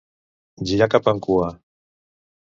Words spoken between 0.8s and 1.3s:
cap en